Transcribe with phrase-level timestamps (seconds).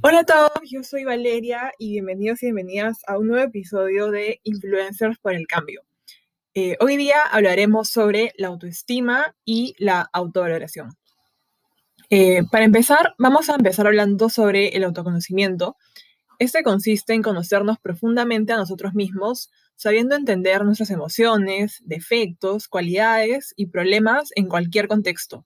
[0.00, 4.40] Hola a todos, yo soy Valeria y bienvenidos y bienvenidas a un nuevo episodio de
[4.44, 5.82] Influencers por el Cambio.
[6.54, 10.96] Eh, hoy día hablaremos sobre la autoestima y la autovaloración.
[12.10, 15.76] Eh, para empezar, vamos a empezar hablando sobre el autoconocimiento.
[16.38, 23.66] Este consiste en conocernos profundamente a nosotros mismos, sabiendo entender nuestras emociones, defectos, cualidades y
[23.66, 25.44] problemas en cualquier contexto.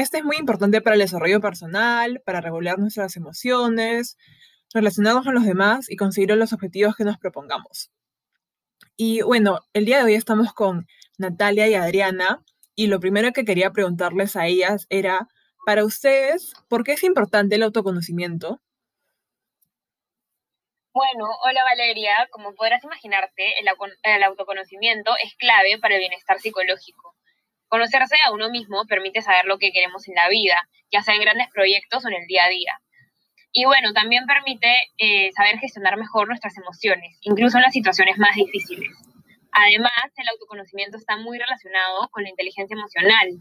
[0.00, 4.16] Este es muy importante para el desarrollo personal, para regular nuestras emociones,
[4.72, 7.90] relacionarnos con los demás y conseguir los objetivos que nos propongamos.
[8.96, 10.86] Y bueno, el día de hoy estamos con
[11.18, 12.42] Natalia y Adriana
[12.74, 15.28] y lo primero que quería preguntarles a ellas era,
[15.66, 18.58] para ustedes, ¿por qué es importante el autoconocimiento?
[20.94, 23.68] Bueno, hola Valeria, como podrás imaginarte, el,
[24.04, 27.14] el autoconocimiento es clave para el bienestar psicológico.
[27.70, 31.20] Conocerse a uno mismo permite saber lo que queremos en la vida, ya sea en
[31.20, 32.72] grandes proyectos o en el día a día.
[33.52, 38.34] Y bueno, también permite eh, saber gestionar mejor nuestras emociones, incluso en las situaciones más
[38.34, 38.90] difíciles.
[39.52, 43.38] Además, el autoconocimiento está muy relacionado con la inteligencia emocional,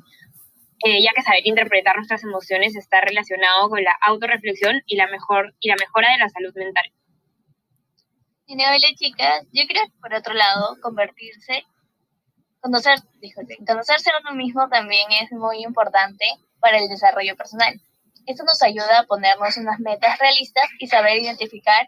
[0.85, 5.55] eh, ya que saber interpretar nuestras emociones está relacionado con la autorreflexión y la, mejor,
[5.59, 6.85] y la mejora de la salud mental.
[8.47, 11.65] hola chicas, yo creo que por otro lado, convertirse
[12.61, 12.99] Conocer,
[13.65, 16.25] conocerse a uno mismo también es muy importante
[16.59, 17.79] para el desarrollo personal.
[18.25, 21.87] Esto nos ayuda a ponernos unas metas realistas y saber identificar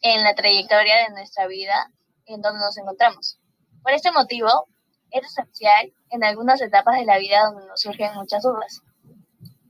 [0.00, 1.90] en la trayectoria de nuestra vida
[2.26, 3.38] en donde nos encontramos.
[3.82, 4.66] Por este motivo,
[5.10, 8.82] es esencial en algunas etapas de la vida donde nos surgen muchas dudas.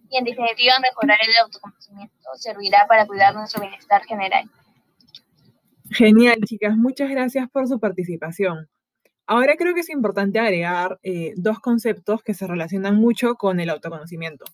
[0.09, 4.45] Y en definitiva, mejorar el autoconocimiento servirá para cuidar nuestro bienestar general.
[5.91, 6.77] Genial, chicas.
[6.77, 8.69] Muchas gracias por su participación.
[9.27, 13.70] Ahora creo que es importante agregar eh, dos conceptos que se relacionan mucho con el
[13.70, 14.45] autoconocimiento.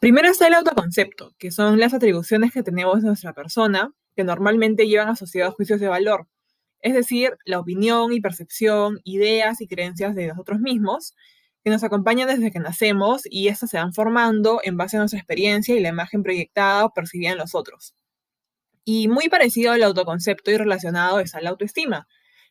[0.00, 4.88] Primero está el autoconcepto, que son las atribuciones que tenemos de nuestra persona, que normalmente
[4.88, 6.26] llevan asociados juicios de valor,
[6.80, 11.14] es decir, la opinión y percepción, ideas y creencias de nosotros mismos,
[11.62, 15.18] que nos acompañan desde que nacemos y estas se van formando en base a nuestra
[15.18, 17.94] experiencia y la imagen proyectada o percibida en los otros.
[18.84, 22.08] Y muy parecido al autoconcepto y relacionado es la autoestima,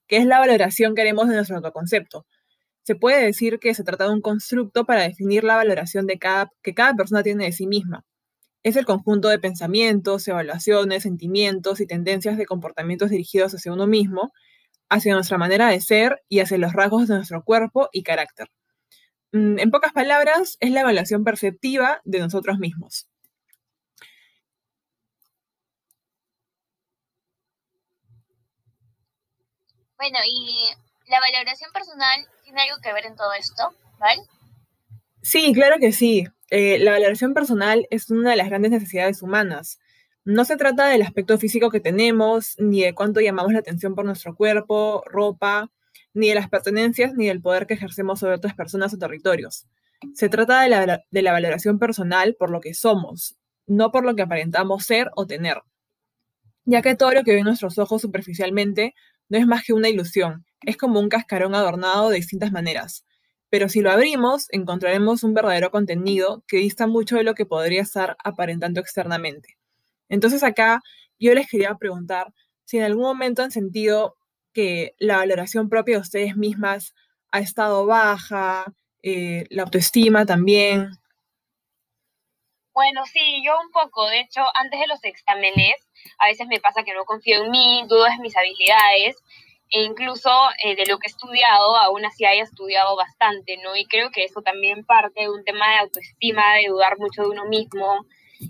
[0.09, 2.25] que es la valoración que haremos de nuestro autoconcepto.
[2.84, 6.52] Se puede decir que se trata de un constructo para definir la valoración de cada,
[6.64, 8.06] que cada persona tiene de sí misma.
[8.64, 14.34] Es el conjunto de pensamientos, evaluaciones, sentimientos y tendencias de comportamientos dirigidos hacia uno mismo,
[14.90, 18.47] hacia nuestra manera de ser y hacia los rasgos de nuestro cuerpo y carácter.
[19.31, 23.09] Mm, en pocas palabras, es la evaluación perceptiva de nosotros mismos.
[29.99, 30.69] Bueno, y
[31.09, 34.21] la valoración personal tiene algo que ver en todo esto, ¿vale?
[35.21, 36.25] Sí, claro que sí.
[36.49, 39.77] Eh, la valoración personal es una de las grandes necesidades humanas.
[40.23, 44.05] No se trata del aspecto físico que tenemos, ni de cuánto llamamos la atención por
[44.05, 45.69] nuestro cuerpo, ropa,
[46.13, 49.67] ni de las pertenencias, ni del poder que ejercemos sobre otras personas o territorios.
[50.13, 53.35] Se trata de la, de la valoración personal por lo que somos,
[53.67, 55.61] no por lo que aparentamos ser o tener.
[56.63, 58.93] Ya que todo lo que ven nuestros ojos superficialmente
[59.29, 63.06] no es más que una ilusión, es como un cascarón adornado de distintas maneras.
[63.50, 67.81] Pero si lo abrimos, encontraremos un verdadero contenido que dista mucho de lo que podría
[67.81, 69.57] estar aparentando externamente.
[70.07, 70.81] Entonces acá
[71.19, 72.34] yo les quería preguntar
[72.66, 74.16] si en algún momento han sentido
[74.53, 76.94] que la valoración propia de ustedes mismas
[77.31, 80.90] ha estado baja, eh, la autoestima también.
[82.74, 84.07] Bueno, sí, yo un poco.
[84.07, 85.75] De hecho, antes de los exámenes,
[86.19, 89.18] a veces me pasa que no confío en mí, dudo de mis habilidades
[89.72, 90.30] e incluso
[90.63, 93.75] eh, de lo que he estudiado, aún así haya estudiado bastante, ¿no?
[93.75, 97.29] Y creo que eso también parte de un tema de autoestima, de dudar mucho de
[97.29, 98.06] uno mismo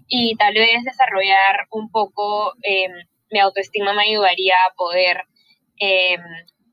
[0.07, 2.91] y tal vez desarrollar un poco em,
[3.31, 5.23] mi autoestima me ayudaría a poder
[5.77, 6.21] em,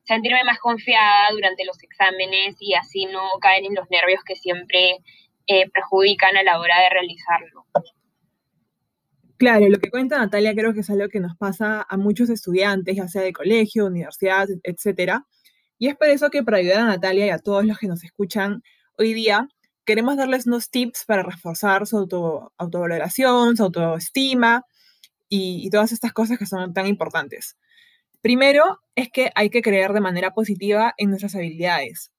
[0.03, 4.97] sentirme más confiada durante los exámenes y así no caer en los nervios que siempre
[5.47, 7.65] eh, perjudican a la hora de realizarlo.
[9.37, 12.95] Claro, lo que cuenta Natalia creo que es algo que nos pasa a muchos estudiantes,
[12.95, 15.25] ya sea de colegio, universidad, etcétera.
[15.77, 18.03] Y es por eso que para ayudar a Natalia y a todos los que nos
[18.03, 18.63] escuchan
[18.97, 19.47] hoy día,
[19.85, 24.63] queremos darles unos tips para reforzar su auto, autovaloración, su autoestima
[25.29, 27.57] y, y todas estas cosas que son tan importantes.
[28.21, 32.11] Primero es que hay que creer de manera positiva en nuestras habilidades.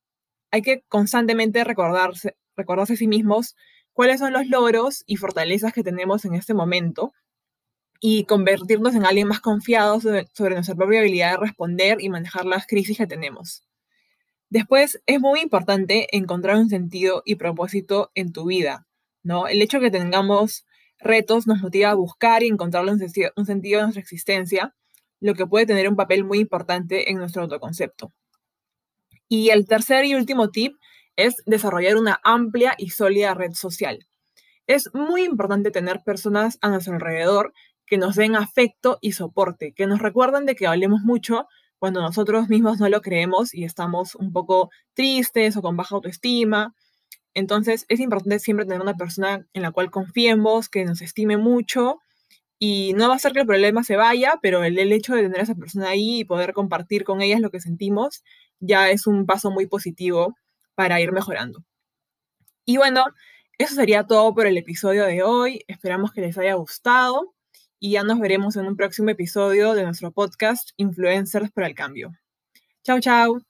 [0.52, 3.56] Hay que constantemente recordarse, recordarse a sí mismos
[3.94, 7.12] cuáles son los logros y fortalezas que tenemos en este momento
[8.00, 12.66] y convertirnos en alguien más confiado sobre, nuestra propia habilidad de responder y manejar las
[12.66, 13.64] crisis que tenemos.
[14.50, 18.86] Después, es muy importante encontrar un sentido y propósito en tu vida,
[19.22, 19.48] ¿no?
[19.48, 20.64] El hecho de que tengamos
[21.00, 24.74] retos nos motiva a buscar y encontrarle un sentido, un sentido a nuestra existencia,
[25.20, 28.12] lo que puede tener un papel muy importante en nuestro autoconcepto.
[29.28, 30.76] Y el tercer y último tip
[31.18, 34.06] es desarrollar una amplia y sólida red social.
[34.68, 37.52] Es muy importante tener personas a nuestro alrededor
[37.86, 41.48] que nos den afecto y soporte, que nos recuerden de que hablemos mucho
[41.80, 46.76] cuando nosotros mismos no lo creemos y estamos un poco tristes o con baja autoestima.
[47.34, 51.98] Entonces es importante siempre tener una persona en la cual confiemos, que nos estime mucho
[52.60, 55.40] y no va a ser que el problema se vaya, pero el, hecho de tener
[55.40, 58.22] a esa persona ahí y poder compartir con ellas lo que sentimos
[58.60, 60.36] ya es un paso muy positivo
[60.78, 61.64] para ir mejorando.
[62.64, 63.04] Y bueno,
[63.58, 65.64] eso sería todo por el episodio de hoy.
[65.66, 67.34] Esperamos que les haya gustado
[67.80, 72.12] y ya nos veremos en un próximo episodio de nuestro podcast Influencers para el Cambio.
[72.84, 73.47] Chao, chao.